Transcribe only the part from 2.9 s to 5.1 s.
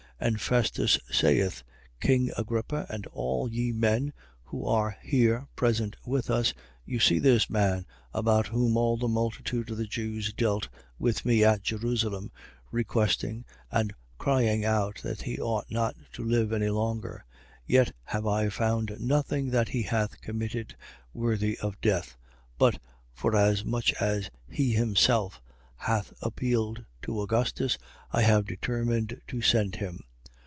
and all ye men who are